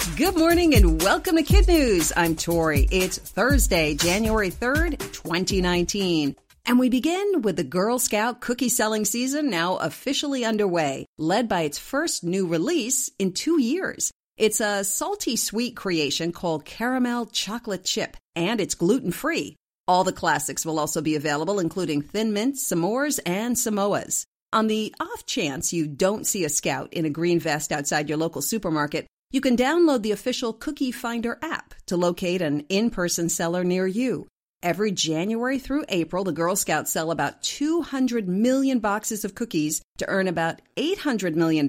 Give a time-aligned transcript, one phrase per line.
[0.00, 2.10] Good morning and welcome to Kid News.
[2.16, 2.88] I'm Tori.
[2.90, 6.36] It's Thursday, January 3rd, 2019.
[6.64, 11.62] And we begin with the Girl Scout cookie selling season now officially underway, led by
[11.62, 14.10] its first new release in two years.
[14.38, 19.56] It's a salty sweet creation called Caramel Chocolate Chip, and it's gluten free.
[19.86, 24.24] All the classics will also be available, including Thin Mints, S'mores, and Samoas.
[24.52, 28.18] On the off chance you don't see a scout in a green vest outside your
[28.18, 33.28] local supermarket, you can download the official Cookie Finder app to locate an in person
[33.28, 34.26] seller near you.
[34.62, 40.08] Every January through April, the Girl Scouts sell about 200 million boxes of cookies to
[40.08, 41.66] earn about $800 million,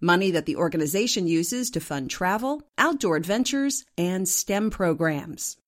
[0.00, 5.58] money that the organization uses to fund travel, outdoor adventures, and STEM programs.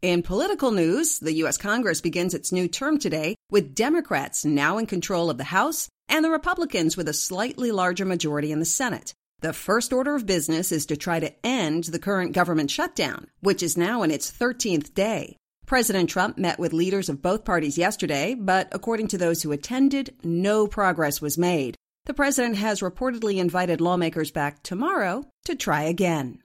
[0.00, 1.58] In political news, the U.S.
[1.58, 6.24] Congress begins its new term today with Democrats now in control of the House and
[6.24, 9.12] the Republicans with a slightly larger majority in the Senate.
[9.40, 13.62] The first order of business is to try to end the current government shutdown, which
[13.62, 15.36] is now in its 13th day.
[15.64, 20.12] President Trump met with leaders of both parties yesterday, but according to those who attended,
[20.24, 21.76] no progress was made.
[22.06, 26.42] The president has reportedly invited lawmakers back tomorrow to try again.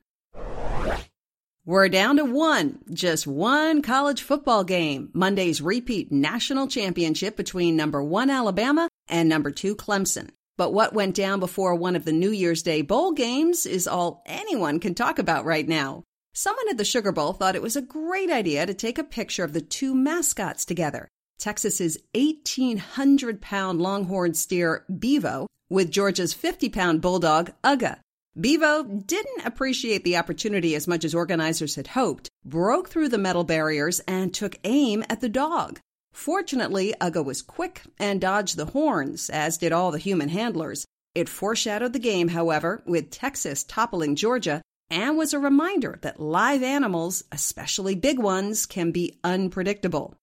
[1.65, 5.09] We're down to one, just one college football game.
[5.13, 10.29] Monday's repeat national championship between number one Alabama and number two Clemson.
[10.57, 14.21] But what went down before one of the New Year's Day bowl games is all
[14.25, 16.03] anyone can talk about right now.
[16.33, 19.43] Someone at the Sugar Bowl thought it was a great idea to take a picture
[19.43, 21.07] of the two mascots together
[21.39, 27.99] Texas's 1,800 pound longhorn steer, Bevo, with Georgia's 50 pound bulldog, Uga.
[28.39, 33.43] Bevo didn't appreciate the opportunity as much as organizers had hoped, broke through the metal
[33.43, 35.79] barriers, and took aim at the dog.
[36.13, 40.85] Fortunately, Uga was quick and dodged the horns, as did all the human handlers.
[41.15, 46.63] It foreshadowed the game, however, with Texas toppling Georgia, and was a reminder that live
[46.63, 50.15] animals, especially big ones, can be unpredictable.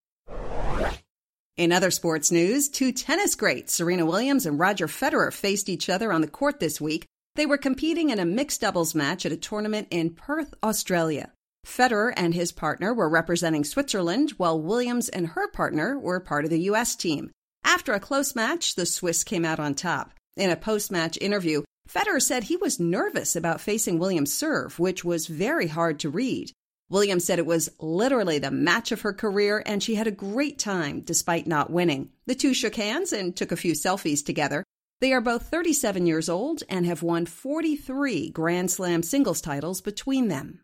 [1.57, 6.13] In other sports news, two tennis greats, Serena Williams and Roger Federer, faced each other
[6.13, 7.05] on the court this week.
[7.35, 11.33] They were competing in a mixed doubles match at a tournament in Perth, Australia.
[11.67, 16.51] Federer and his partner were representing Switzerland, while Williams and her partner were part of
[16.51, 16.97] the U.S.
[16.97, 17.31] team.
[17.65, 20.13] After a close match, the Swiss came out on top.
[20.37, 25.05] In a post match interview, Federer said he was nervous about facing Williams' serve, which
[25.05, 26.53] was very hard to read.
[26.89, 30.59] Williams said it was literally the match of her career and she had a great
[30.59, 32.11] time despite not winning.
[32.27, 34.65] The two shook hands and took a few selfies together.
[35.01, 40.29] They are both 37 years old and have won 43 Grand Slam singles titles between
[40.29, 40.61] them.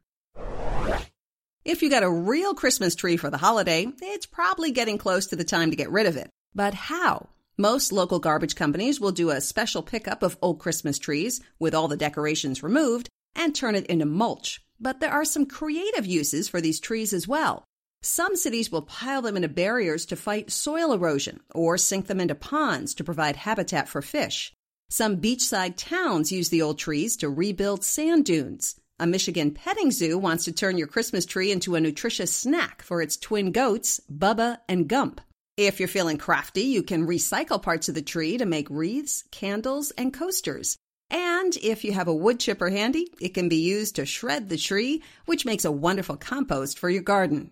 [1.66, 5.36] If you got a real Christmas tree for the holiday, it's probably getting close to
[5.36, 6.30] the time to get rid of it.
[6.54, 7.28] But how?
[7.58, 11.88] Most local garbage companies will do a special pickup of old Christmas trees with all
[11.88, 14.60] the decorations removed and turn it into mulch.
[14.78, 17.64] But there are some creative uses for these trees as well.
[18.00, 22.36] Some cities will pile them into barriers to fight soil erosion or sink them into
[22.36, 24.52] ponds to provide habitat for fish.
[24.88, 28.76] Some beachside towns use the old trees to rebuild sand dunes.
[28.98, 33.02] A Michigan petting zoo wants to turn your Christmas tree into a nutritious snack for
[33.02, 35.20] its twin goats, Bubba and Gump.
[35.58, 39.90] If you're feeling crafty, you can recycle parts of the tree to make wreaths, candles,
[39.98, 40.78] and coasters.
[41.10, 44.56] And if you have a wood chipper handy, it can be used to shred the
[44.56, 47.50] tree, which makes a wonderful compost for your garden.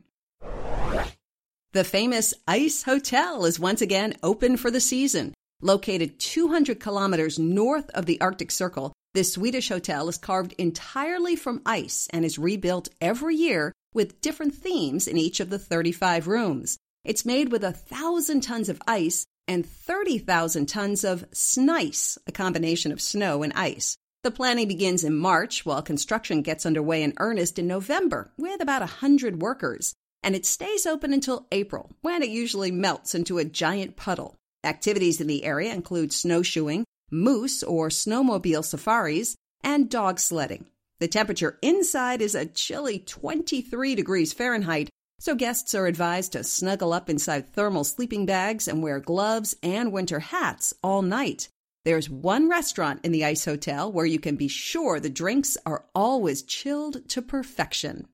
[1.75, 5.35] The famous Ice Hotel is once again open for the season.
[5.61, 11.62] Located 200 kilometers north of the Arctic Circle, this Swedish hotel is carved entirely from
[11.64, 16.76] ice and is rebuilt every year with different themes in each of the 35 rooms.
[17.05, 22.90] It's made with a thousand tons of ice and 30,000 tons of snice, a combination
[22.90, 23.96] of snow and ice.
[24.25, 28.81] The planning begins in March while construction gets underway in earnest in November with about
[28.81, 29.94] 100 workers.
[30.25, 34.34] and it stays open until April, when it usually melts into a giant puddle.
[34.64, 40.66] Activities in the area include snowshoeing, moose or snowmobile safaris, and dog sledding.
[41.00, 46.93] The temperature inside is a chilly 23 degrees Fahrenheit, so guests are advised to snuggle
[46.93, 51.49] up inside thermal sleeping bags and wear gloves and winter hats all night.
[51.84, 55.84] There's one restaurant in the Ice Hotel where you can be sure the drinks are
[55.94, 58.08] always chilled to perfection.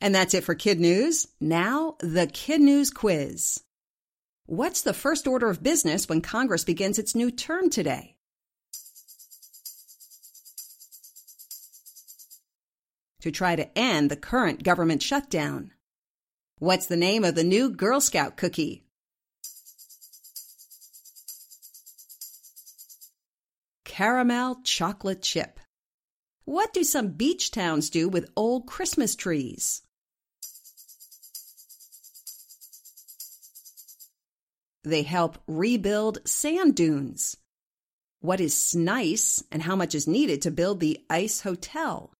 [0.00, 1.28] And that's it for Kid News.
[1.40, 3.62] Now, the Kid News quiz.
[4.46, 8.16] What's the first order of business when Congress begins its new term today?
[13.20, 15.70] To try to end the current government shutdown.
[16.58, 18.84] What's the name of the new Girl Scout cookie?
[23.84, 25.60] Caramel chocolate chip.
[26.44, 29.82] What do some beach towns do with old Christmas trees?
[34.84, 37.36] They help rebuild sand dunes.
[38.20, 42.12] What is SNICE and how much is needed to build the Ice Hotel?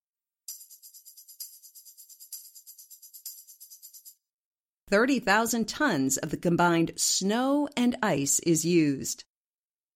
[4.89, 9.25] Thirty thousand tons of the combined snow and ice is used.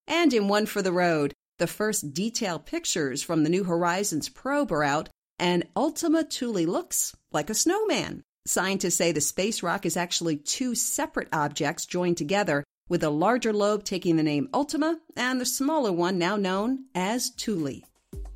[0.07, 4.71] And in One for the Road, the first detailed pictures from the New Horizons probe
[4.71, 8.23] are out, and Ultima Thule looks like a snowman.
[8.47, 13.51] Scientists say the space rock is actually two separate objects joined together, with the larger
[13.51, 17.81] lobe taking the name Ultima and the smaller one now known as Thule.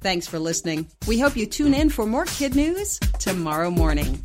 [0.02, 0.90] Thanks for listening.
[1.08, 4.22] We hope you tune in for more kid news tomorrow morning.